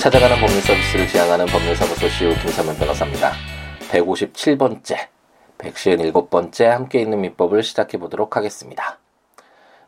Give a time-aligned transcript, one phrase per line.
[0.00, 3.32] 찾아가는 법률 서비스를 지향하는 법률사무소 CEO 김사면 변호사입니다.
[3.90, 4.96] 157번째,
[5.58, 8.98] 157번째 함께 있는 민법을 시작해 보도록 하겠습니다.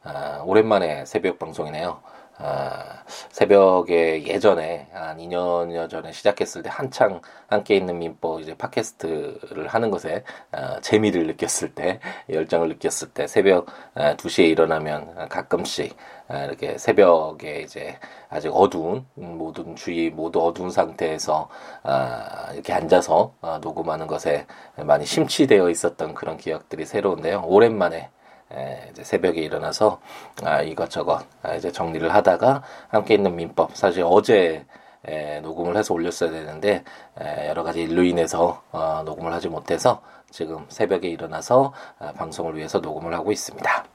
[0.02, 2.02] 아, 오랜만에 새벽 방송이네요.
[2.44, 9.90] 아, 새벽에 예전에 한 2년여 전에 시작했을 때 한창 함께 있는 민법 이제 팟캐스트를 하는
[9.90, 16.78] 것에 아, 재미를 느꼈을 때 열정을 느꼈을 때 새벽 아, 2시에 일어나면 가끔씩 아, 이렇게
[16.78, 21.48] 새벽에 이제 아직 어두운 모든 주위 모두 어두운 상태에서
[21.82, 27.44] 아, 이렇게 앉아서 아, 녹음하는 것에 많이 심취되어 있었던 그런 기억들이 새로운데요.
[27.46, 28.10] 오랜만에
[28.54, 30.00] 에, 이제 새벽에 일어나서
[30.44, 34.64] 아, 이것저것 아, 이제 정리를 하다가 함께 있는 민법 사실 어제
[35.04, 36.84] 에, 녹음을 해서 올렸어야 되는데
[37.20, 42.78] 에, 여러 가지 일로 인해서 어, 녹음을 하지 못해서 지금 새벽에 일어나서 아, 방송을 위해서
[42.78, 43.91] 녹음을 하고 있습니다.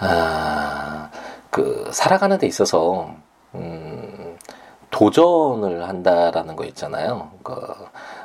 [0.00, 1.10] 아,
[1.50, 3.14] 그 살아가는 데 있어서
[3.54, 4.38] 음,
[4.90, 7.30] 도전을 한다라는 거 있잖아요.
[7.42, 7.54] 그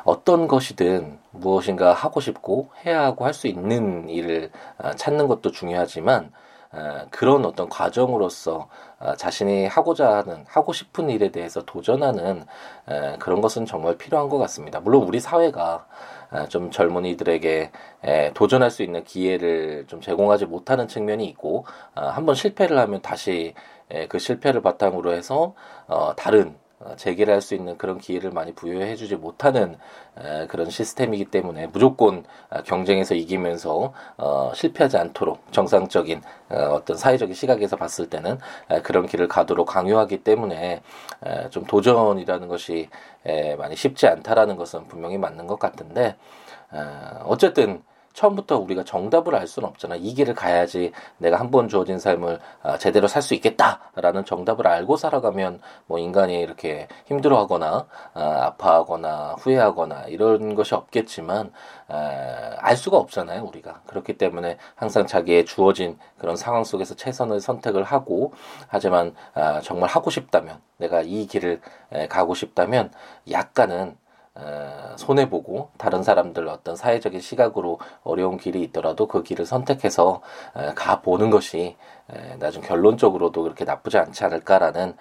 [0.04, 6.32] 어떤 것이든 무엇인가 하고 싶고 해야 하고 할 수 있는 일을 아, 찾는 것도 중요하지만
[6.72, 8.68] 아, 그런 어떤 과정으로서
[9.00, 12.46] 아, 자신이 하고자 하는 하고 싶은 일에 대해서 도전하는
[13.20, 14.80] 그런 것은 정말 필요한 것 같습니다.
[14.80, 15.86] 물론 우리 사회가
[16.50, 17.72] 좀 젊은이들에게
[18.34, 23.54] 도전할 수 있는 기회를 좀 제공하지 못하는 측면이 있고 한번 실패를 하면 다시
[24.10, 25.54] 그 실패를 바탕으로 해서
[25.88, 26.65] 어, 다른 어,
[26.98, 29.78] 재개를 할 수 있는 그런 기회를 많이 부여해 주지 못하는
[30.48, 37.76] 그런 시스템이기 때문에 무조건 아, 경쟁에서 이기면서 어, 실패하지 않도록 정상적인 어, 어떤 사회적인 시각에서
[37.76, 38.40] 봤을 때는
[38.84, 40.82] 그런 길을 가도록 강요하기 때문에
[41.52, 42.90] 좀 도전이라는 것이
[43.58, 46.16] 많이 쉽지 않다라는 것은 분명히 맞는 것 같은데
[47.24, 47.84] 어쨌든
[48.16, 49.96] 처음부터 우리가 정답을 알 수는 없잖아.
[49.96, 54.98] 이 길을 가야지 내가 한 번 주어진 삶을 아, 제대로 살 수 있겠다라는 정답을 알고
[54.98, 61.52] 살아가면 뭐 인간이 이렇게 힘들어하거나 아, 아파하거나 후회하거나 이런 것이 없겠지만
[61.88, 63.44] 아, 알 수가 없잖아요.
[63.44, 68.34] 우리가 그렇기 때문에 항상 자기의 주어진 그런 상황 속에서 최선을 선택을 하고
[68.68, 69.14] 하지만
[69.64, 71.62] 정말 하고 싶다면 내가 이 길을
[72.10, 72.92] 가고 싶다면
[73.30, 73.98] 약간은
[74.98, 80.22] 손해 보고 다른 사람들 어떤 사회적인 시각으로 어려운 길이 있더라도 그 길을 선택해서
[80.76, 81.76] 가 보는 것이
[82.40, 84.96] 나중 결론적으로도 그렇게 나쁘지 않지 않을까라는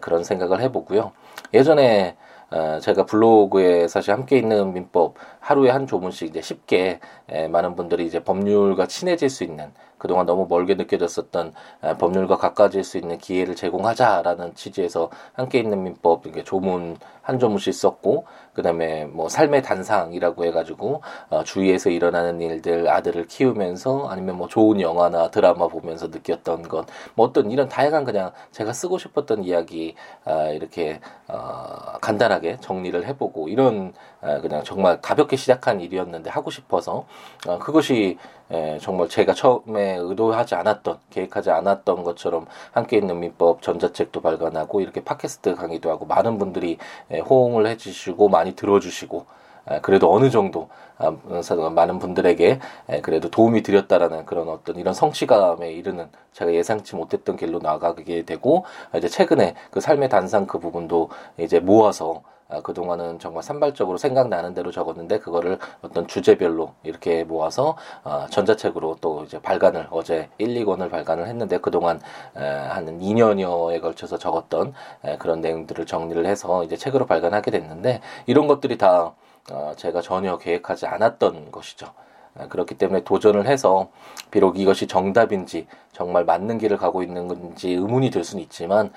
[0.00, 1.12] 그런 생각을 해보고요.
[1.54, 2.16] 예전에
[2.52, 8.04] 어, 제가 블로그에 사실 함께 있는 민법 하루에 한 조문씩 이제 쉽게 에, 많은 분들이
[8.04, 11.52] 이제 법률과 친해질 수 있는 그동안 너무 멀게 느껴졌었던
[11.84, 18.24] 에, 법률과 가까워질 수 있는 기회를 제공하자라는 취지에서 함께 있는 민법 조문 한 조문씩 썼고
[18.52, 25.30] 그다음에 뭐 삶의 단상이라고 해가지고 어, 주위에서 일어나는 일들 아들을 키우면서 아니면 뭐 좋은 영화나
[25.30, 29.94] 드라마 보면서 느꼈던 것 뭐 어떤 이런 다양한 그냥 제가 쓰고 싶었던 이야기
[30.24, 37.06] 아, 이렇게 어, 간단하게 정리를 해보고 이런 아, 그냥 정말 가볍게 시작한 일이었는데 하고 싶어서
[37.46, 38.18] 어, 그것이
[38.50, 45.02] 에, 정말 제가 처음에 의도하지 않았던 계획하지 않았던 것처럼 함께 있는 민법 전자책도 발간하고 이렇게
[45.02, 46.78] 팟캐스트 강의도 하고 많은 분들이
[47.10, 49.40] 에, 호응을 해주시고 많이 들어주시고
[49.82, 50.68] 그래도 어느 정도
[50.98, 51.12] 아,
[51.70, 52.60] 많은 분들에게
[53.02, 58.64] 그래도 도움이 드렸다라는 그런 어떤 이런 성취감에 이르는 제가 예상치 못했던 길로 나가게 되고
[58.96, 64.72] 이제 최근에 그 삶의 단상 그 부분도 이제 모아서 아, 그동안은 정말 산발적으로 생각나는 대로
[64.72, 71.28] 적었는데 그거를 어떤 주제별로 이렇게 모아서 어, 전자책으로 또 이제 발간을 어제 1, 2권을 발간을
[71.28, 72.00] 했는데 그동안
[72.36, 74.74] 에, 한 2년여에 걸쳐서 적었던
[75.04, 79.12] 에, 그런 내용들을 정리를 해서 이제 책으로 발간하게 됐는데 이런 것들이 다
[79.52, 81.86] 어, 제가 전혀 계획하지 않았던 것이죠.
[82.48, 83.88] 그렇기 때문에 도전을 해서
[84.30, 88.92] 비록 이것이 정답인지 정말 맞는 길을 가고 있는 건지 의문이 들 수는 있지만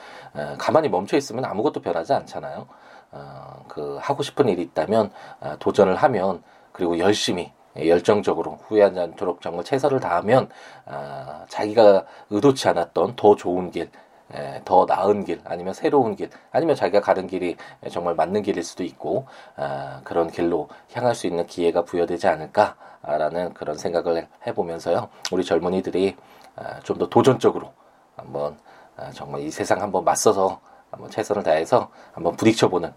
[0.59, 2.68] 가만히 멈춰 있으면 아무것도 변하지 않잖아요.
[3.13, 9.63] 어, 그 하고 싶은 일이 있다면 어, 도전을 하면 그리고 열심히 열정적으로 후회하지 않도록 정말
[9.63, 10.50] 최선을 다하면
[10.86, 13.89] 어, 자기가 의도치 않았던 더 좋은 길,
[14.33, 17.56] 에, 더 나은 길, 아니면 새로운 길, 아니면 자기가 가는 길이
[17.89, 19.27] 정말 맞는 길일 수도 있고
[19.57, 25.10] 어, 그런 길로 향할 수 있는 기회가 부여되지 않을까라는 그런 생각을 해보면서요.
[25.31, 26.15] 우리 젊은이들이
[26.56, 27.74] 어, 좀더 도전적으로
[28.15, 28.57] 한번
[28.98, 30.60] 어, 정말 이 세상 한번 맞서서
[30.94, 32.94] 한번 최선을 다해서 한번 부딪혀보는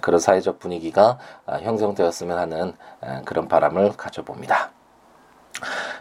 [0.00, 2.72] 그런 사회적 분위기가 아, 형성되었으면 하는
[3.24, 4.70] 그런 바람을 가져봅니다.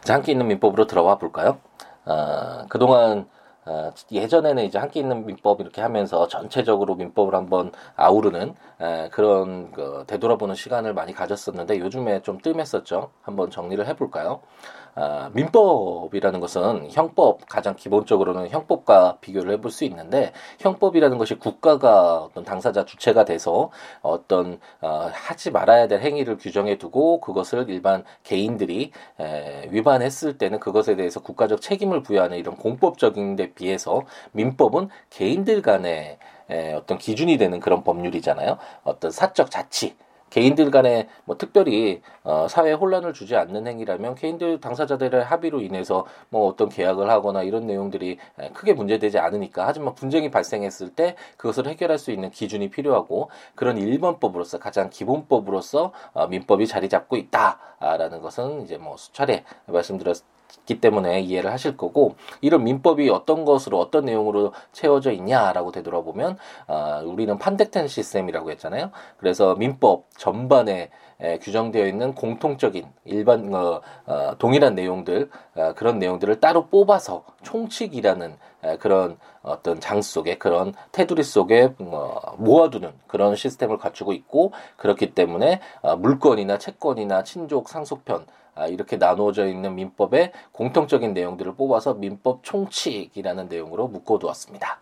[0.04, 1.60] 자, 함께 있는 민법으로 들어와 볼까요?
[2.06, 3.28] 어, 그동안
[3.66, 10.04] 어, 예전에는 이제 함께 있는 민법 이렇게 하면서 전체적으로 민법을 한번 아우르는 에, 그런 그
[10.08, 13.12] 되돌아보는 시간을 많이 가졌었는데 요즘에 좀 뜸했었죠.
[13.22, 14.42] 한번 정리를 해볼까요?
[14.96, 22.44] 아, 민법이라는 것은 형법 가장 기본적으로는 형법과 비교를 해볼 수 있는데 형법이라는 것이 국가가 어떤
[22.44, 29.68] 당사자 주체가 돼서 어떤 어, 하지 말아야 될 행위를 규정해 두고 그것을 일반 개인들이 에,
[29.72, 34.04] 위반했을 때는 그것에 대해서 국가적 책임을 부여하는 이런 공법적인 데 비해서
[34.34, 36.20] 민법은 개인들 간의
[36.50, 38.58] 에, 어떤 기준이 되는 그런 법률이잖아요.
[38.84, 39.96] 어떤 사적 자치
[40.34, 46.48] 개인들 간에 뭐 특별히 어, 사회 혼란을 주지 않는 행위라면 개인들 당사자들의 합의로 인해서 뭐
[46.48, 48.18] 어떤 계약을 하거나 이런 내용들이
[48.56, 54.58] 크게 문제되지 않으니까 하지만 분쟁이 발생했을 때 그것을 해결할 수 있는 기준이 필요하고 그런 일반법으로서
[54.58, 60.18] 가장 기본법으로서 어, 민법이 자리 잡고 있다라는 것은 이제 뭐 수차례 말씀드렸.
[60.60, 67.02] 있기 때문에 이해를 하실 거고 이런 민법이 어떤 것으로 어떤 내용으로 채워져 있냐라고 되돌아보면 어,
[67.06, 68.92] 우리는 판택된 시스템이라고 했잖아요.
[69.18, 70.90] 그래서 민법 전반에
[71.24, 78.38] 에, 규정되어 있는 공통적인 일반 어, 어, 동일한 내용들 어, 그런 내용들을 따로 뽑아서 총칙이라는
[78.64, 85.14] 에, 그런 어떤 장 속에 그런 테두리 속에 어, 모아두는 그런 시스템을 갖추고 있고 그렇기
[85.16, 88.26] 때문에 어, 물건이나 채권이나 친족 상속편
[88.56, 94.80] 아, 이렇게 나누어져 있는 민법의 공통적인 내용들을 뽑아서 민법 총칙이라는 내용으로 묶어두었습니다.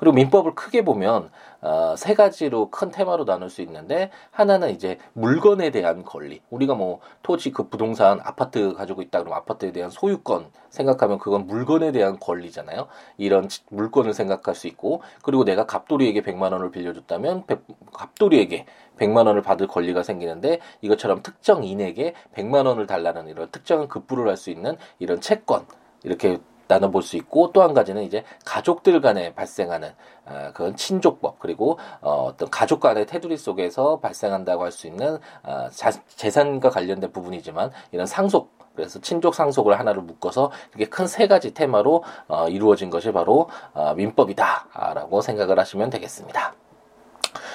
[0.00, 1.30] 그리고 민법을 크게 보면
[1.60, 6.40] 어, 세 가지로 큰 테마로 나눌 수 있는데 하나는 이제 물건에 대한 권리.
[6.50, 11.92] 우리가 뭐 토지 그 부동산 아파트 가지고 있다 그러면 아파트에 대한 소유권 생각하면 그건 물건에
[11.92, 12.88] 대한 권리잖아요.
[13.18, 17.44] 이런 물건을 생각할 수 있고 그리고 내가 갑돌이에게 100만 원을 빌려줬다면
[17.92, 18.66] 갑돌이에게
[18.98, 24.36] 100만 원을 받을 권리가 생기는데 이것처럼 특정 인에게 100만 원을 달라는 이런 특정한 급부를 할
[24.38, 25.66] 수 있는 이런 채권
[26.02, 26.38] 이렇게
[26.70, 29.92] 나눠볼 수 있고 또 한 가지는 이제 가족들 간에 발생하는
[30.26, 35.68] 어, 그런 친족법 그리고 어, 어떤 가족 간의 테두리 속에서 발생한다고 할 수 있는 어,
[35.70, 41.52] 자, 재산과 관련된 부분이지만 이런 상속 그래서 친족 상속을 하나를 묶어서 이렇게 큰 세 가지
[41.52, 46.54] 테마로 어, 이루어진 것이 바로 어, 민법이다라고 생각을 하시면 되겠습니다.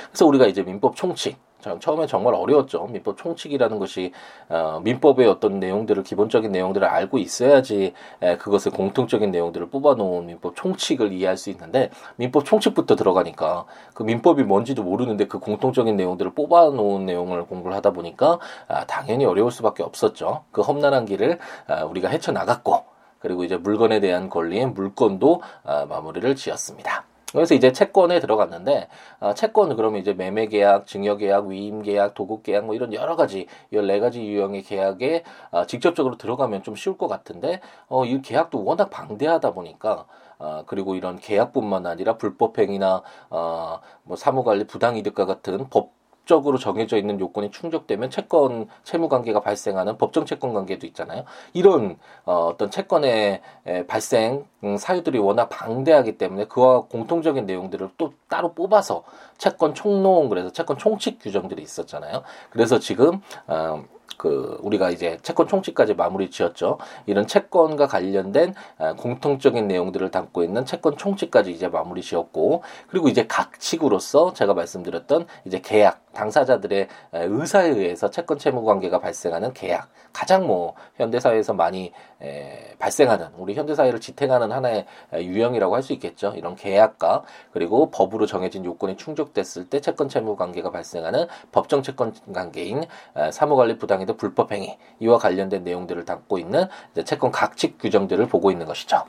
[0.09, 1.37] 그래서 우리가 이제 민법 총칙
[1.79, 2.87] 처음에 정말 어려웠죠.
[2.87, 4.11] 민법 총칙이라는 것이
[4.49, 11.11] 어, 민법의 어떤 내용들을 기본적인 내용들을 알고 있어야지 에, 그것을 공통적인 내용들을 뽑아놓은 민법 총칙을
[11.13, 17.45] 이해할 수 있는데 민법 총칙부터 들어가니까 그 민법이 뭔지도 모르는데 그 공통적인 내용들을 뽑아놓은 내용을
[17.45, 20.43] 공부를 하다 보니까 아, 당연히 어려울 수밖에 없었죠.
[20.51, 22.83] 그 험난한 길을 아, 우리가 헤쳐 나갔고
[23.19, 27.05] 그리고 이제 물건에 대한 권리인 물건도 아, 마무리를 지었습니다.
[27.35, 28.87] 그래서 이제 채권에 들어갔는데
[29.19, 33.15] 어, 채권은 그러면 이제 매매 계약, 증여 계약, 위임 계약, 도급 계약 뭐 이런 여러
[33.15, 38.63] 가지 열네 가지 유형의 계약에 어, 직접적으로 들어가면 좀 쉬울 것 같은데 어, 이 계약도
[38.63, 40.05] 워낙 방대하다 보니까
[40.37, 45.94] 어, 그리고 이런 계약뿐만 아니라 불법행위나 어, 뭐 사무관리 부당이득과 같은 법
[46.25, 51.23] 법적으로 정해져 있는 요건이 충족되면 채권 채무 관계가 발생하는 법정 채권 관계도 있잖아요.
[51.53, 58.13] 이런 어, 어떤 채권의 에, 발생 음, 사유들이 워낙 방대하기 때문에 그와 공통적인 내용들을 또
[58.27, 59.03] 따로 뽑아서
[59.37, 62.23] 채권 총론 그래서 채권 총칙 규정들이 있었잖아요.
[62.49, 63.83] 그래서 지금 어,
[64.17, 66.77] 그 우리가 이제 채권 총칙까지 마무리 지었죠.
[67.05, 73.25] 이런 채권과 관련된 아, 공통적인 내용들을 담고 있는 채권 총칙까지 이제 마무리 지었고 그리고 이제
[73.27, 80.47] 각 칙으로서 제가 말씀드렸던 이제 계약 당사자들의 의사에 의해서 채권 채무 관계가 발생하는 계약 가장
[80.47, 86.33] 뭐 현대 사회에서 많이 에, 발생하는 우리 현대 사회를 지탱하는 하나의 유형이라고 할 수 있겠죠.
[86.35, 92.85] 이런 계약과 그리고 법으로 정해진 요건이 충족됐을 때 채권 채무 관계가 발생하는 법정 채권 관계인
[93.31, 96.65] 사무관리 부당이득 불법 행위 이와 관련된 내용들을 담고 있는
[97.05, 99.03] 채권 각칙 규정들을 보고 있는 것이죠.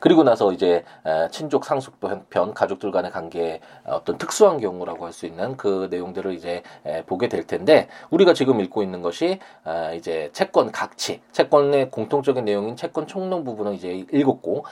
[0.00, 0.84] 그리고 나서 이제
[1.30, 6.62] 친족 상속편 가족들 간의 관계의 어떤 특수한 경우라고 할 수 있는 그 내용들을 이제
[7.06, 9.38] 보게 될 텐데 우리가 지금 읽고 있는 것이
[9.96, 14.64] 이제 채권 각칙 채권의 공통적인 내용인 채권 총론 부분을 이제 읽었고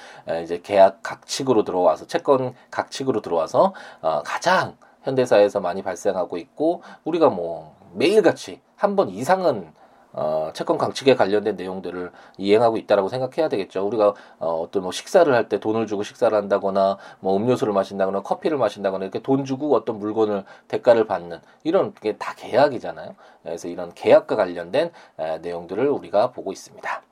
[0.42, 7.76] 이제 계약 각칙으로 들어와서 채권 각칙으로 들어와서 어, 가장 현대사에서 많이 발생하고 있고 우리가 뭐
[7.94, 9.72] 매일같이 한 번 이상은
[10.12, 13.86] 어, 채권 강칙에 관련된 내용들을 이행하고 있다라고 생각해야 되겠죠.
[13.86, 18.58] 우리가 어, 어떤 뭐 식사를 할 때 돈을 주고 식사를 한다거나 뭐 음료수를 마신다거나 커피를
[18.58, 23.14] 마신다거나 이렇게 돈 주고 어떤 물건을 대가를 받는 이런 게 다 계약이잖아요.
[23.42, 27.02] 그래서 이런 계약과 관련된 에, 내용들을 우리가 보고 있습니다.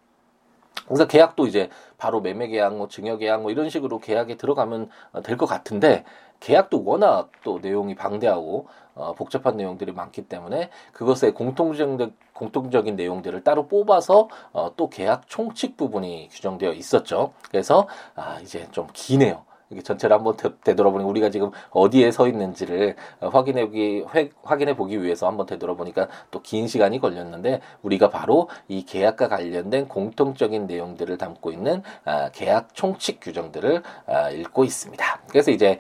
[0.87, 5.23] 그래서 계약도 이제 바로 매매 계약, 뭐 증여 계약, 뭐 이런 식으로 계약에 들어가면 어,
[5.23, 6.05] 될것 같은데
[6.41, 13.69] 계약도 워낙 또 내용이 방대하고 어, 복잡한 내용들이 많기 때문에 그것의 공통적 공통적인 내용들을 따로
[13.69, 17.33] 뽑아서 어, 또 계약 총칙 부분이 규정되어 있었죠.
[17.51, 19.45] 그래서 아 이제 좀 기네요.
[19.71, 24.05] 이게 전체를 한번 되돌아보니 우리가 지금 어디에 서 있는지를 어, 확인해 보기
[24.43, 30.67] 확인해 보기 위해서 한번 되돌아보니까 또 긴 시간이 걸렸는데 우리가 바로 이 계약과 관련된 공통적인
[30.67, 35.21] 내용들을 담고 있는 아, 계약 총칙 규정들을 아, 읽고 있습니다.
[35.29, 35.79] 그래서 이제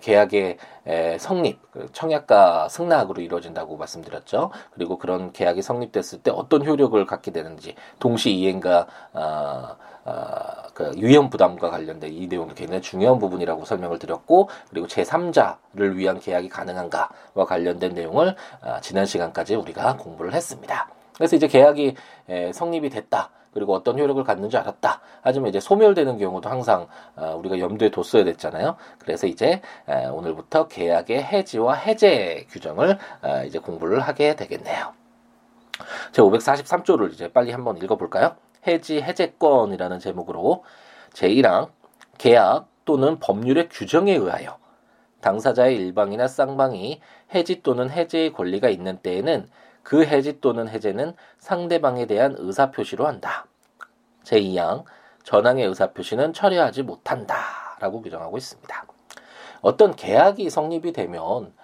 [0.00, 0.56] 계약의
[1.18, 4.50] 성립, 그 청약과 승낙으로 이루어진다고 말씀드렸죠.
[4.72, 8.88] 그리고 그런 계약이 성립됐을 때 어떤 효력을 갖게 되는지 동시 이행과
[10.04, 15.94] 어, 어, 그 위험 부담과 관련된 이 내용도 굉장히 중요한 부분이라고 설명을 드렸고 그리고 제3자를
[15.94, 20.88] 위한 계약이 가능한가와 관련된 내용을 어, 지난 시간까지 우리가 공부를 했습니다.
[21.14, 21.96] 그래서 이제 계약이
[22.28, 23.30] 에, 성립이 됐다.
[23.52, 25.00] 그리고 어떤 효력을 갖는지 알았다.
[25.22, 28.76] 하지만 이제 소멸되는 경우도 항상 어, 우리가 염두에 뒀어야 됐잖아요.
[28.98, 34.92] 그래서 이제 에, 오늘부터 계약의 해지와 해제 규정을 어, 이제 공부를 하게 되겠네요.
[36.12, 38.36] 제 543조를 이제 빨리 한번 읽어볼까요?
[38.66, 40.64] 해지 해제권이라는 제목으로
[41.12, 41.70] 제1항
[42.18, 44.58] 계약 또는 법률의 규정에 의하여
[45.20, 47.00] 당사자의 일방이나 쌍방이
[47.34, 49.48] 해지 또는 해제의 권리가 있는 때에는
[49.82, 53.46] 그 해지 또는 해제는 상대방에 대한 의사표시로 한다.
[54.24, 54.84] 제2항
[55.24, 57.36] 전항의 의사표시는 철회하지 못한다.
[57.80, 58.86] 라고 규정하고 있습니다.
[59.62, 61.59] 어떤 계약이 성립이 되면 아,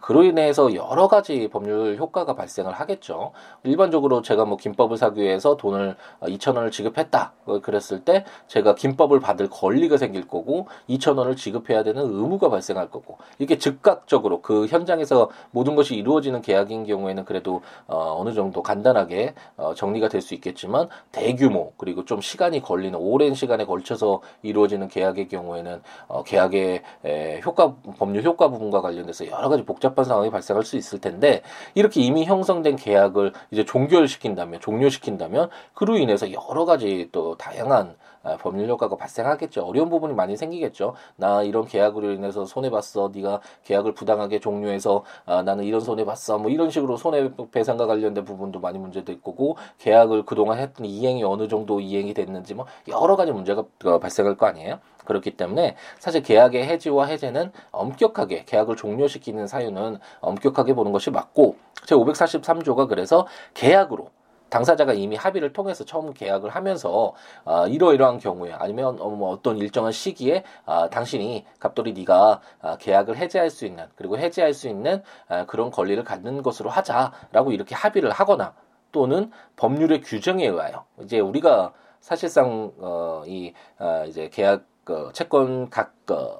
[0.00, 3.32] 그로 인해서 여러 가지 법률 효과가 발생을 하겠죠.
[3.62, 7.32] 일반적으로 제가 뭐 김밥을 사기 위해서 돈을 2천 어, 원을 지급했다.
[7.62, 13.18] 그랬을 때 제가 김밥을 받을 권리가 생길 거고 2천 원을 지급해야 되는 의무가 발생할 거고
[13.38, 19.74] 이게 즉각적으로 그 현장에서 모든 것이 이루어지는 계약인 경우에는 그래도 어, 어느 정도 간단하게 어,
[19.74, 25.82] 정리가 될 수 있겠지만 대규모 그리고 좀 시간이 걸리는 오랜 시간에 걸쳐서 이루어지는 계약의 경우에는
[26.08, 31.00] 어, 계약의 에, 효과 법률 효과 부분과 관련돼서 여러 가지 복잡한 상황이 발생할 수 있을
[31.00, 31.42] 텐데
[31.74, 38.05] 이렇게 이미 형성된 계약을 이제 종결시킨다면 종료시킨다면 그로 인해서 여러 가지 또 다양한 아,
[38.40, 39.62] 법률 효과가 발생하겠죠.
[39.62, 40.94] 어려운 부분이 많이 생기겠죠.
[41.16, 43.10] 나 이런 계약으로 인해서 손해 봤어.
[43.14, 46.38] 네가 계약을 부당하게 종료해서 아, 나는 이런 손해 봤어.
[46.38, 51.48] 뭐 이런 식으로 손해 배상과 관련된 부분도 많이 문제될 거고 계약을 그동안 했던 이행이 어느
[51.48, 53.64] 정도 이행이 됐는지 뭐 여러 가지 문제가
[54.00, 54.78] 발생할 거 아니에요.
[55.06, 61.56] 그렇기 때문에 사실 계약의 해지와 해제는 엄격하게 계약을 종료시키는 사유는 엄격하게 보는 것이 맞고
[61.86, 64.10] 제 543조가 그래서 계약으로
[64.48, 69.92] 당사자가 이미 합의를 통해서 처음 계약을 하면서 아, 이러이러한 경우에 아니면 어, 뭐 어떤 일정한
[69.92, 75.46] 시기에 아, 당신이 갑돌이 네가 아, 계약을 해제할 수 있는 그리고 해제할 수 있는 아,
[75.46, 78.54] 그런 권리를 갖는 것으로 하자라고 이렇게 합의를 하거나
[78.92, 85.94] 또는 법률의 규정에 의하여 이제 우리가 사실상 어, 이 아, 이제 계약 그 채권 각
[86.10, 86.38] 어,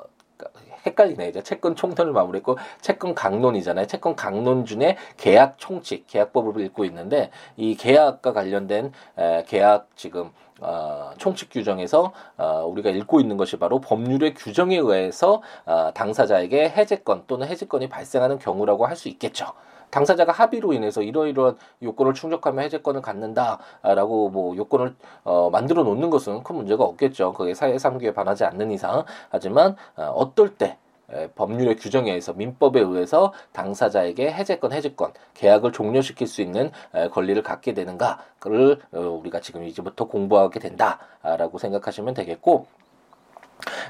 [0.86, 1.28] 헷갈리네.
[1.28, 3.86] 이제 채권 총론을 마무리했고 채권 강론이잖아요.
[3.86, 11.10] 채권 강론 중에 계약 총칙, 계약법을 읽고 있는데 이 계약과 관련된 에, 계약 지금 어,
[11.18, 17.46] 총칙 규정에서 어, 우리가 읽고 있는 것이 바로 법률의 규정에 의해서 어, 당사자에게 해제권 또는
[17.46, 19.46] 해지권이 발생하는 경우라고 할 수 있겠죠.
[19.90, 26.56] 당사자가 합의로 인해서 이러이러한 요건을 충족하면 해제권을 갖는다라고 뭐 요건을 어, 만들어 놓는 것은 큰
[26.56, 27.32] 문제가 없겠죠.
[27.32, 29.04] 그게 사회 상규에 반하지 않는 이상.
[29.30, 30.78] 하지만 어, 어떨 때
[31.12, 37.40] 에, 법률의 규정에 의해서 민법에 의해서 당사자에게 해제권, 해지권, 계약을 종료시킬 수 있는 에, 권리를
[37.42, 42.66] 갖게 되는가를 어, 우리가 지금 이제부터 공부하게 된다라고 생각하시면 되겠고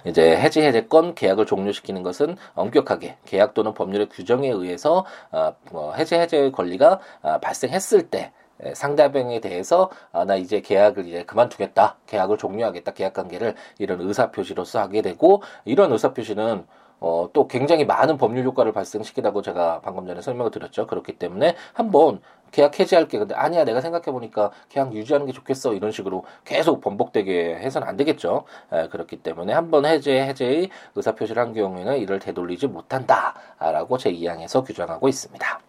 [0.05, 6.15] 이제 해지 해제권 계약을 종료시키는 것은 엄격하게 계약 또는 법률의 규정에 의해서 어, 뭐 해지
[6.15, 8.33] 해제 권리가 어, 발생했을 때
[8.75, 14.81] 상대방에 대해서 아, 나 이제 계약을 이제 그만두겠다, 계약을 종료하겠다, 계약 관계를 이런 의사 표시로서
[14.81, 16.67] 하게 되고 이런 의사 표시는
[16.99, 20.87] 어, 또 굉장히 많은 법률 효과를 발생시키다고 제가 방금 전에 설명을 드렸죠.
[20.87, 23.19] 그렇기 때문에 한번 계약 해지할 게.
[23.19, 25.75] 근데 아니야, 내가 생각해 보니까 계약 유지하는 게 좋겠어.
[25.75, 28.45] 이런 식으로 계속 번복되게 해서는 안 되겠죠.
[28.73, 33.35] 에, 그렇기 때문에 한번 해제, 해제의 의사 표시를 한 경우에는 이를 되돌리지 못한다.
[33.59, 35.61] 라고 제 2항에서 규정하고 있습니다.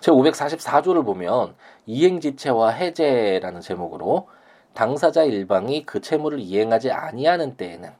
[0.00, 1.54] 제 544조를 보면
[1.86, 4.28] 이행지체와 해제라는 제목으로
[4.74, 7.90] 당사자 일방이 그 채무를 이행하지 아니하는 때에는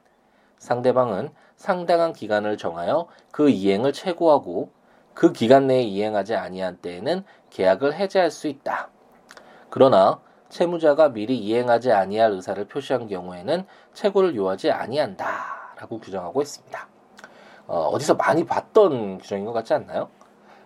[0.59, 4.71] 상대방은 상당한 기간을 정하여 그 이행을 최고하고
[5.19, 8.89] 그 기간 내에 이행하지 아니한 때에는 계약을 해제할 수 있다.
[9.69, 16.89] 그러나 채무자가 미리 이행하지 아니할 의사를 표시한 경우에는 최고를 요하지 아니한다라고 규정하고 있습니다.
[17.67, 20.09] 어, 어디서 많이 봤던 규정인 것 같지 않나요?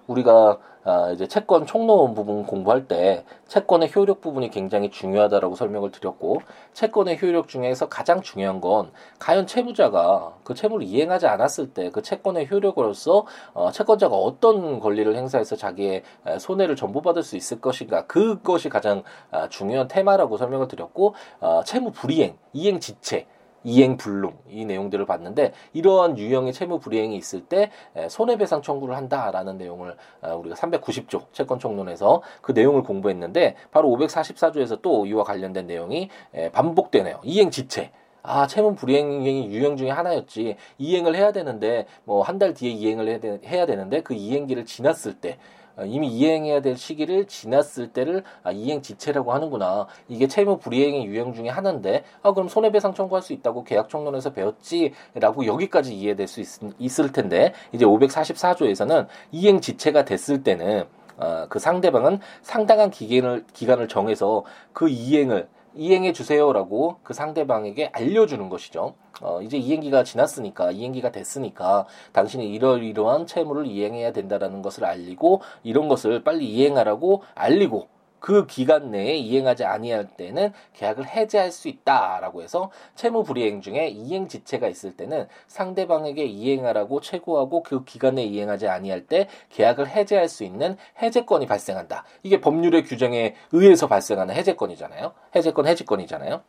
[0.07, 6.43] 우리가 아, 이제 채권 총론 부분 공부할 때 채권의 효력 부분이 굉장히 중요하다라고 설명을 드렸고
[6.73, 12.49] 채권의 효력 중에서 가장 중요한 건 과연 채무자가 그 채무를 이행하지 않았을 때 그 채권의
[12.51, 16.03] 효력으로서 어, 채권자가 어떤 권리를 행사해서 자기의
[16.39, 22.37] 손해를 전부받을 수 있을 것인가 그것이 가장 아, 중요한 테마라고 설명을 드렸고 어, 채무 불이행
[22.53, 23.27] 이행 지체
[23.65, 27.71] 이행 불능 이 내용들을 봤는데 이러한 유형의 채무 불이행이 있을 때
[28.09, 35.07] 손해배상 청구를 한다라는 내용을 어, 우리가 390조 채권 총론에서 그 내용을 공부했는데 바로 544조에서 또
[35.07, 36.11] 이와 관련된 내용이
[36.53, 37.21] 반복되네요.
[37.23, 37.91] 이행 지체
[38.25, 40.55] 아, 채무 불이행이 유형 중에 하나였지.
[40.79, 45.62] 이행을 해야 되는데, 뭐, 한 달 뒤에 이행을 해야, 되는데, 그 이행기를 지났을 때, 어,
[45.87, 49.87] 이미 이행해야 될 시기를 지났을 때를 아, 이행 지체라고 하는구나.
[50.09, 55.47] 이게 채무 불이행의 유형 중에 하나인데, 아, 그럼 손해배상 청구할 수 있다고 계약 총론에서 배웠지라고
[55.47, 60.85] 여기까지 이해될 수 있, 을 텐데, 이제 544조에서는 이행 지체가 됐을 때는,
[61.17, 68.95] 어, 그 상대방은 상당한 기간을, 기간을 정해서 그 이행을 이행해 주세요라고 그 상대방에게 알려주는 것이죠.
[69.21, 76.25] 어, 이제 이행기가 지났으니까 이행기가 됐으니까 당신이 이러이러한 채무를 이행해야 된다라는 것을 알리고 이런 것을
[76.25, 77.89] 빨리 이행하라고 알리고
[78.23, 84.29] 그 기간 내에 이행하지 아니할 때는 계약을 해제할 수 있다라고 해서 채무 불이행 중에 이행
[84.29, 90.45] 지체가 있을 때는 상대방에게 이행하라고 최고하고 그 기간 내에 이행하지 아니할 때 계약을 해제할 수
[90.45, 92.05] 있는 해제권이 발생한다.
[92.23, 95.15] 이게 법률의 규정에 의해서 발생하는 해제권이잖아요.
[95.35, 96.43] 해제권 해지권이잖아요.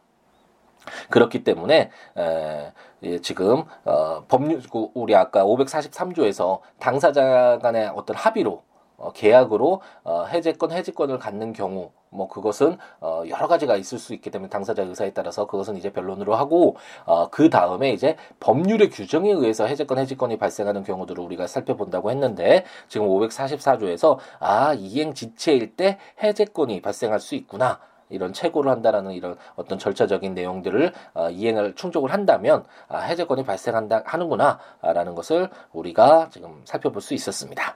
[1.10, 4.62] 그렇기 때문에 에, 예, 지금 어, 법률
[4.94, 8.73] 우리 아까 543조에서 당사자 간의 어떤 합의로 어,
[9.12, 14.50] 계약으로 어, 해제권 해지권을 갖는 경우 뭐 그것은 어, 여러 가지가 있을 수 있기 때문에
[14.50, 19.98] 당사자 의사에 따라서 그것은 이제 변론으로 하고 어, 그 다음에 이제 법률의 규정에 의해서 해제권
[19.98, 27.36] 해지권이 발생하는 경우들을 우리가 살펴본다고 했는데 지금 544조에서 아 이행 지체일 때 해제권이 발생할 수
[27.36, 27.80] 있구나.
[28.10, 35.16] 이런 최고를 한다라는 이런 어떤 절차적인 내용들을 어, 이행을 충족을 한다면 아, 해제권이 발생한다 하는구나라는
[35.16, 37.76] 것을 우리가 지금 살펴볼 수 있었습니다.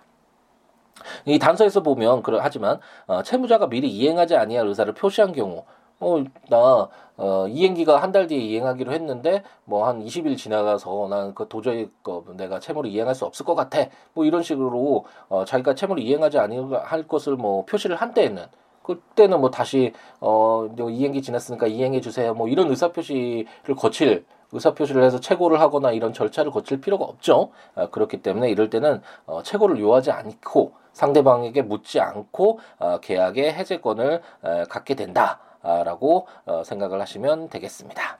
[1.25, 5.63] 이 단서에서 보면 그러 하지만 어, 채무자가 미리 이행하지 아니할 의사를 표시한 경우
[5.99, 6.87] 어, 나,
[7.17, 12.23] 어, 이행기가 한 달 뒤에 이행하기로 했는데, 뭐, 한 20일 지나가서 난 그 도저히, 그,
[12.37, 13.79] 내가 채무를 이행할 수 없을 것 같아.
[14.13, 18.43] 뭐, 이런 식으로, 어, 자기가 채무를 이행하지 아니할 것을 뭐, 표시를 한 때에는,
[18.83, 22.35] 그때는 뭐, 다시, 어, 이행기 지났으니까 이행해 주세요.
[22.35, 27.51] 뭐, 이런 의사표시를 거칠 의사표시를 해서 최고를 하거나 이런 절차를 거칠 필요가 없죠.
[27.75, 34.21] 아, 그렇기 때문에 이럴 때는 어, 최고를 요하지 않고 상대방에게 묻지 않고 어, 계약의 해제권을
[34.43, 38.19] 에, 갖게 된다라고 어, 생각을 하시면 되겠습니다.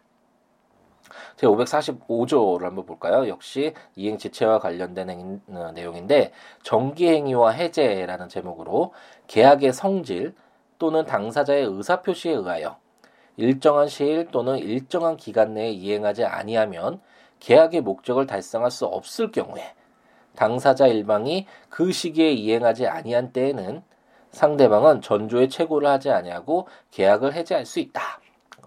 [1.38, 3.28] 제 545조를 한번 볼까요?
[3.28, 6.32] 역시 이행 지체와 관련된 행, 어, 내용인데
[6.64, 8.94] 정기 행위와 해제라는 제목으로
[9.28, 10.36] 계약의 성질
[10.80, 12.78] 또는 당사자의 의사표시에 의하여
[13.38, 17.00] 일정한 시일 또는 일정한 기간 내에 이행하지 아니하면
[17.40, 19.74] 계약의 목적을 달성할 수 없을 경우에
[20.36, 23.84] 당사자 일방이 그 시기에 이행하지 아니한 때에는
[24.32, 28.02] 상대방은 전조의 최고를 하지 아니하고 계약을 해지할 수 있다.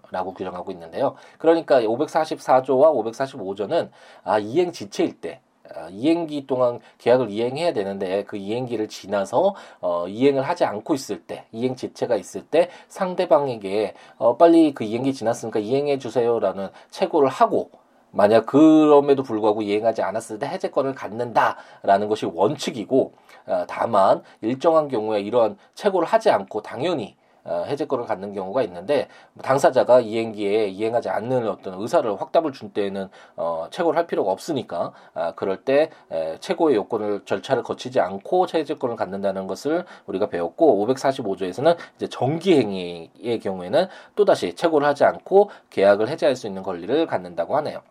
[0.09, 1.15] 라고 규정하고 있는데요.
[1.37, 3.89] 그러니까 544조와 545조는
[4.25, 5.50] 아, 이행 지체일 때 어,
[5.91, 11.75] 이행기 동안 계약을 이행해야 되는데 그 이행기를 지나서 어, 이행을 하지 않고 있을 때 이행
[11.75, 17.71] 지체가 있을 때 상대방에게 어, 빨리 그 이행기 지났으니까 이행해 주세요라는 채고를 하고
[18.11, 23.13] 만약 그럼에도 불구하고 이행하지 않았을 때 해제권을 갖는다라는 것이 원칙이고
[23.47, 29.07] 어, 다만 일정한 경우에 이러한 채고를 하지 않고 당연히 어, 해제권을 갖는 경우가 있는데
[29.41, 35.33] 당사자가 이행기에 이행하지 않는 어떤 의사를 확답을 준 때에는 어, 최고를 할 필요가 없으니까 아,
[35.35, 42.07] 그럴 때 에, 최고의 요건을 절차를 거치지 않고 해제권을 갖는다는 것을 우리가 배웠고 545조에서는 이제
[42.07, 47.81] 정기행위의 경우에는 또다시 최고를 하지 않고 계약을 해제할 수 있는 권리를 갖는다고 하네요.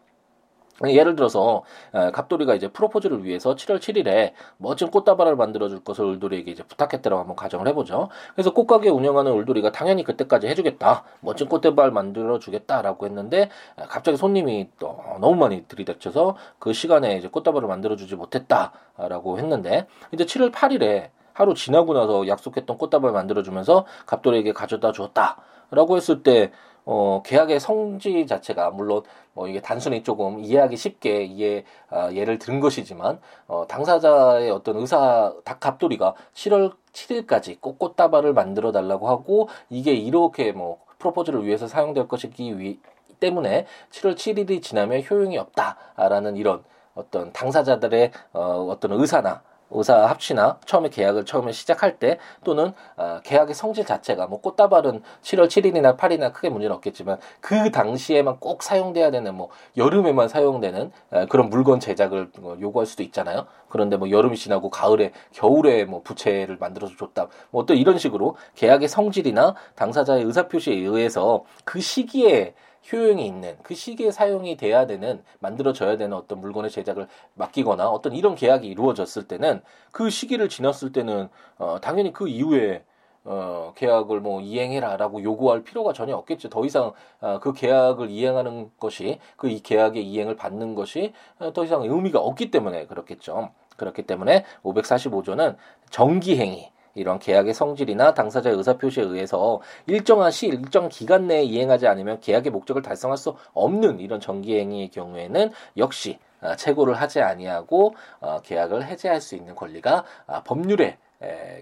[0.88, 1.62] 예를 들어서
[1.93, 7.37] 갑돌이가 이제 프로포즈를 위해서 7월 7일에 멋진 꽃다발을 만들어 줄 것을 울돌이에게 이제 부탁했다라고 한번
[7.37, 8.09] 가정을 해보죠.
[8.35, 13.51] 그래서 꽃가게 운영하는 울돌이가 당연히 그때까지 해주겠다, 멋진 꽃다발 만들어 주겠다라고 했는데
[13.88, 20.25] 갑자기 손님이 또 너무 많이 들이닥쳐서 그 시간에 이제 꽃다발을 만들어 주지 못했다라고 했는데 이제
[20.25, 26.53] 7월 8일에 하루 지나고 나서 약속했던 꽃다발 만들어주면서 갑돌이에게 가져다 주었다라고 했을 때
[26.85, 32.61] 어, 계약의 성질 자체가 물론 뭐 이게 단순히 조금 이해하기 쉽게 이해 아, 예를 든
[32.61, 39.93] 것이지만 어, 당사자의 어떤 의사 닭 갑돌이가 7월 7일까지 꼭 꽃다발을 만들어 달라고 하고 이게
[39.93, 42.79] 이렇게 뭐 프로포즈를 위해서 사용될 것이기 위,
[43.21, 46.64] 때문에 7월 7일이 지나면 효용이 없다라는 이런
[46.95, 53.54] 어떤 당사자들의 어, 어떤 의사나 의사 합치나 처음에 계약을 처음에 시작할 때 또는 어, 계약의
[53.54, 59.35] 성질 자체가 뭐 꽃다발은 7월 7일이나 8일이나 크게 문제는 없겠지만 그 당시에만 꼭 사용돼야 되는
[59.35, 63.46] 뭐 여름에만 사용되는 에, 그런 물건 제작을 어, 요구할 수도 있잖아요.
[63.68, 67.28] 그런데 뭐 여름이 지나고 가을에 겨울에 뭐 부채를 만들어서 줬다.
[67.50, 72.54] 뭐 또 이런 식으로 계약의 성질이나 당사자의 의사 표시에 의해서 그 시기에
[72.93, 78.35] 효용이 있는 그 시기에 사용이 돼야 되는 만들어져야 되는 어떤 물건의 제작을 맡기거나 어떤 이런
[78.35, 79.62] 계약이 이루어졌을 때는
[79.93, 82.85] 그 시기를 지났을 때는 어 당연히 그 이후에
[83.25, 86.49] 어, 계약을 뭐 이행해라라고 요구할 필요가 전혀 없겠죠.
[86.49, 91.64] 더 이상 어, 그 계약을 이행하는 것이 그 이 계약의 이행을 받는 것이 어, 더
[91.64, 93.51] 이상 의미가 없기 때문에 그렇겠죠.
[93.77, 95.57] 그렇기 때문에 545조는
[95.90, 102.50] 정기행위 이런 계약의 성질이나 당사자의 의사표시에 의해서 일정한 시, 일정 기간 내에 이행하지 않으면 계약의
[102.53, 109.20] 목적을 달성할 수 없는 이런 정기행위의 경우에는 역시 어, 채고를 하지 아니하고 어, 계약을 해제할
[109.20, 110.96] 수 있는 권리가 아, 법률의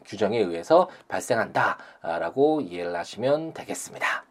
[0.04, 4.27] 규정에 의해서 발생한다라고 이해를 하시면 되겠습니다.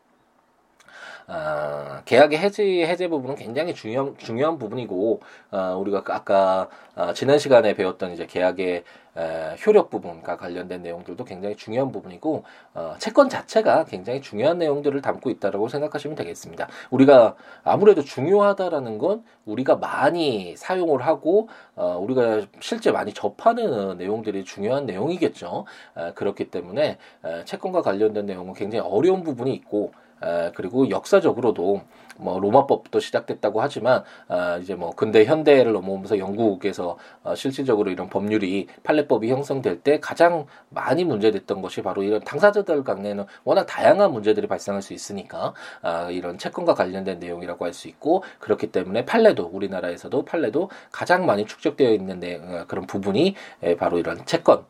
[1.29, 5.19] 어, 계약의 해지 해제 부분은 굉장히 중요한 중요한 부분이고
[5.51, 8.83] 어, 우리가 아까 어, 지난 시간에 배웠던 이제 계약의
[9.17, 12.43] 에, 효력 부분과 관련된 내용들도 굉장히 중요한 부분이고
[12.75, 16.69] 어, 채권 자체가 굉장히 중요한 내용들을 담고 있다라고 생각하시면 되겠습니다.
[16.91, 17.35] 우리가
[17.65, 25.65] 아무래도 중요하다라는 건 우리가 많이 사용을 하고 어, 우리가 실제 많이 접하는 내용들이 중요한 내용이겠죠.
[25.97, 29.91] 에, 그렇기 때문에 에, 채권과 관련된 내용은 굉장히 어려운 부분이 있고
[30.23, 31.81] 에, 그리고 역사적으로도
[32.19, 38.67] 뭐 로마법도 시작됐다고 하지만 아, 이제 뭐 근대 현대를 넘어오면서 영국에서 어, 실질적으로 이런 법률이
[38.83, 44.81] 판례법이 형성될 때 가장 많이 문제됐던 것이 바로 이런 당사자들 간에는 워낙 다양한 문제들이 발생할
[44.81, 50.71] 수 있으니까 아, 이런 채권과 관련된 내용이라고 할 수 있고 그렇기 때문에 판례도 우리나라에서도 판례도
[50.91, 54.65] 가장 많이 축적되어 있는 내, 어, 그런 부분이 에, 바로 이런 채권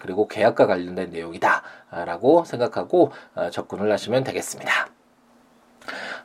[0.00, 4.88] 그리고 계약과 관련된 내용이다라고 생각하고 어, 접근을 하시면 되겠습니다.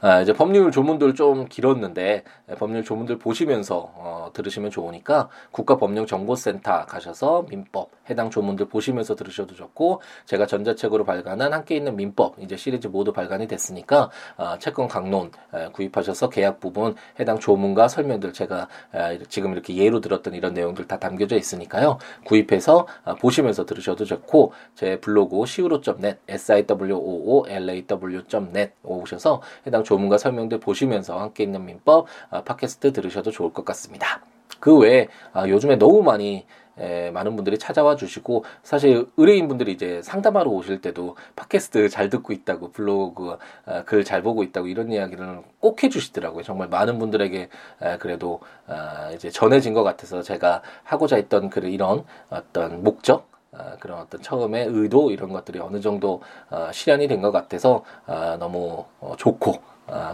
[0.01, 7.45] 아, 이제 법률 조문들 좀 길었는데 예, 법률 조문들 보시면서 어, 들으시면 좋으니까 국가법령정보센터 가셔서
[7.49, 13.12] 민법 해당 조문들 보시면서 들으셔도 좋고 제가 전자책으로 발간한 함께 있는 민법 이제 시리즈 모두
[13.12, 19.51] 발간이 됐으니까 어, 채권 강론 에, 구입하셔서 계약 부분 해당 조문과 설명들 제가 에, 지금
[19.51, 21.97] 이렇게 예로 들었던 이런 내용들 다 담겨져 있으니까요.
[22.23, 27.85] 구입해서 어, 보시면서 들으셔도 좋고 제 블로그 siwo.net s i w o o l a
[27.85, 34.21] w.net 오셔서 해당 조문과 설명들 보시면서 함께 있는 민법 아, 팟캐스트 들으셔도 좋을 것 같습니다.
[34.60, 36.45] 그 외에 아, 요즘에 너무 많이
[36.78, 42.32] 에, 많은 분들이 찾아와 주시고 사실 의뢰인 분들이 이제 상담하러 오실 때도 팟캐스트 잘 듣고
[42.34, 46.43] 있다고 블로그 아, 글잘 보고 있다고 이런 이야기를 꼭 해주시더라고요.
[46.43, 47.49] 정말 많은 분들에게
[47.82, 53.75] 에, 그래도 아, 이제 전해진 것 같아서 제가 하고자 했던 그 이런 어떤 목적 아,
[53.80, 56.21] 그런 어떤 처음에 의도 이런 것들이 어느 정도
[56.52, 59.60] 어, 실현이 된 것 같아서 아, 너무 어, 좋고 아,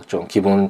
[0.08, 0.70] 좀 기분이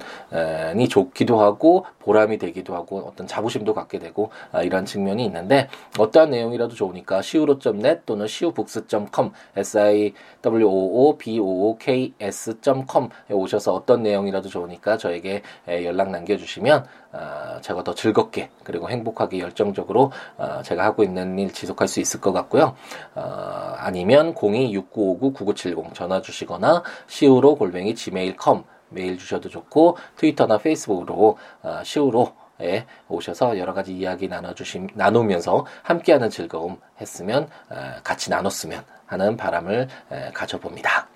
[0.90, 6.76] 좋기도 하고 보람이 되기도 하고 어떤 자부심도 갖게 되고 아, 이런 측면이 있는데 어떠한 내용이라도
[6.76, 13.74] 좋으니까 siwo.net 또는 siwobooks.com s i w o o b o o k s.com에 오셔서
[13.74, 20.84] 어떤 내용이라도 좋으니까 저에게 연락 남겨주시면 아, 제가 더 즐겁게 그리고 행복하게 열정적으로 아, 제가
[20.84, 22.76] 하고 있는 일 지속할 수 있을 것 같고요.
[23.16, 32.34] 아, 아니면 026959-9970 전화 주시거나 siwo 골뱅이 gmail.com 메일 주셔도 좋고 트위터나 페이스북으로 어, 시우로
[32.62, 39.88] 에 오셔서 여러 가지 이야기 나눠주심 나누면서 함께하는 즐거움 했으면 어, 같이 나눴으면 하는 바람을
[40.12, 41.08] 에, 가져봅니다.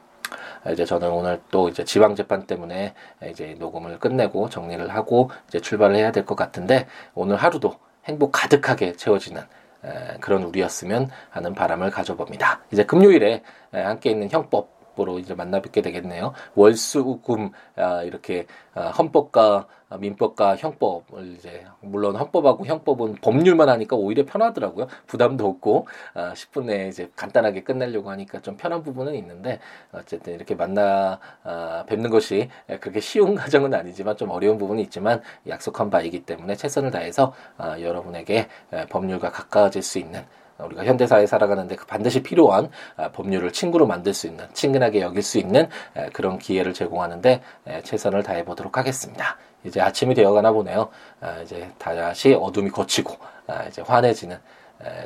[0.73, 2.93] 이제 저는 오늘 또 이제 지방 재판 때문에
[3.32, 8.97] 이제 녹음을 끝내고 정리를 하고 이제 출발을 해야 될 것 같은데 오늘 하루도 행복 가득하게
[8.97, 9.41] 채워지는
[9.86, 12.60] 에, 그런 우리였으면 하는 바람을 가져봅니다.
[12.71, 16.33] 이제 금요일에 에, 함께 있는 형법 법으로 이제 만나 뵙게 되겠네요.
[16.55, 19.67] 월수금 아, 이렇게 아, 헌법과
[19.99, 24.88] 민법과 형법을 이제 물론 헌법하고 형법은 법률만 하니까 오히려 편하더라고요.
[25.07, 29.59] 부담도 없고 아, 10분 내에 이제 간단하게 끝내려고 하니까 좀 편한 부분은 있는데
[29.91, 35.89] 어쨌든 이렇게 만나 아, 뵙는 것이 그렇게 쉬운 과정은 아니지만 좀 어려운 부분이 있지만 약속한
[35.89, 38.47] 바이기 때문에 최선을 다해서 아, 여러분에게
[38.89, 40.23] 법률과 가까워질 수 있는
[40.60, 45.38] 우리가 현대사에 살아가는데 그 반드시 필요한 아, 법률을 친구로 만들 수 있는 친근하게 여길 수
[45.38, 45.69] 있는
[46.13, 47.41] 그런 기회를 제공하는데
[47.84, 49.38] 최선을 다해 보도록 하겠습니다.
[49.63, 50.89] 이제 아침이 되어가나 보네요.
[51.22, 53.17] 아, 이제 다시 어둠이 거치고
[53.48, 54.38] 아, 이제 환해지는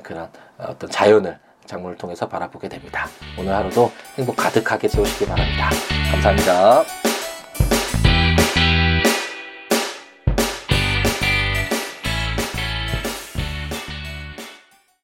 [0.04, 3.08] 그런 어떤 자연을 작물을 통해서 바라보게 됩니다.
[3.40, 5.70] 오늘 하루도 행복 가득하게 채우시기 바랍니다.
[6.12, 7.13] 감사합니다.